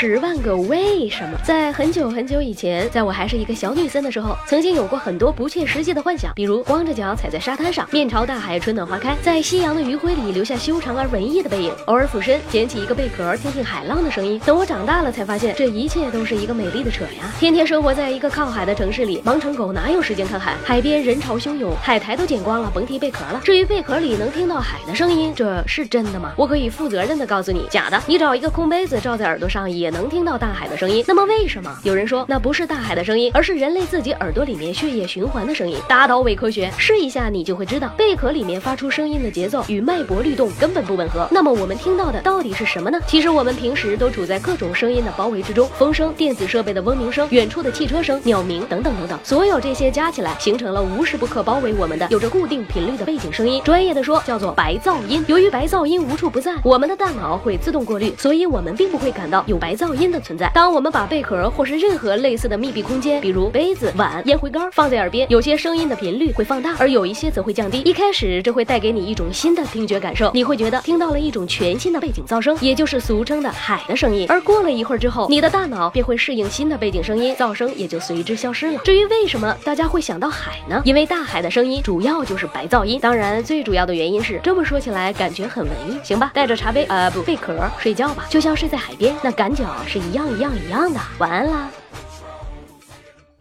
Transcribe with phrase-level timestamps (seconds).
[0.00, 14.40] 十万个为什么，在很久很久以前，在我还是一个小女生的时候，曾经有过很多不切实际的幻想，比如光着脚踩在沙滩上，面朝大海，春暖花开，在夕阳的余晖里留下修长而文艺的背影，偶尔俯身捡起一个贝壳，听听海浪的声音。
[14.46, 17.34] 等我长大了，才发现这一切都是一个美丽的扯呀！
[17.40, 20.54] 天天生活在一个靠海的城市里，忙成狗哪有时间看海？
[20.64, 23.40] 海边人潮汹涌，海苔都捡光了，甭提贝壳了。
[23.42, 26.32] 至于贝壳里能听到海的声音，这是真的吗？
[26.36, 28.00] 我可以负责任的告诉你，假的。
[28.06, 30.68] 你找一个空杯子罩在耳朵上，也能听到大海。
[30.68, 35.78] 的声音，那么为什么有人说那不是大海的声音，而是人类自己耳朵里面血液循环的声音？
[35.88, 41.26] 打倒伪科学，试一下你就会知道，贝壳里面发出声音的节奏与脉搏律动根本不吻合。
[41.30, 43.00] 那么我们听到的到底是什么呢？
[43.06, 53.62] 其实我们平时都处在各种声音的包围之中，风声、电子设备的嗡鸣声、远处的汽车声、鸟鸣等等等等，所有这些加起来，形成了无时不刻包围我们的有着固定频率的背景声音。
[53.64, 55.24] 专业的说叫做白噪音。
[55.28, 60.50] 由于白噪音无处不在，我们的大脑会自动过滤，所以我们并不会感到有白噪音的存在。
[60.52, 67.80] 当我们把贝壳或是任何类似的密闭空间，比如杯子、碗、烟灰缸放在耳边，有些声音的频率会放大，而有一些则会降低。
[67.82, 74.26] 一开始，这会带给你一种新的听觉感受，你会觉得听到了一种全新的背景噪声，也就是俗称的海的声音。
[74.28, 78.80] 而过了一会儿之后，你的大脑便会适应新的背景声音，噪声也就随之消失了。
[78.84, 80.82] 至于为什么大家会想到海呢？
[80.84, 82.98] 因为大海的声音主要就是白噪音。
[83.00, 86.32] 当然，最主要的原因是这么说起来感觉很文艺，行吧？
[86.34, 89.54] 带着茶杯，呃，不，贝壳睡觉吧，就像睡在海边，那感
[89.86, 91.00] 是一样一样一样的。
[91.18, 91.68] 晚安啦。